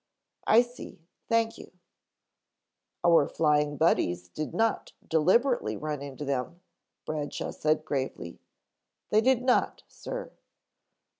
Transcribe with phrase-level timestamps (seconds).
[0.47, 0.99] "I see,
[1.29, 1.73] thank you."
[3.05, 6.59] "Our Flying Buddies did not deliberately run into them,"
[7.05, 8.39] Bradshaw said gravely.
[9.11, 10.31] "They did not, Sir."